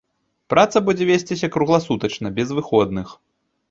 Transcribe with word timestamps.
Праца 0.53 0.77
будзе 0.87 1.03
весціся 1.11 1.51
кругласутачна 1.59 2.27
без 2.43 2.47
выходных. 2.61 3.19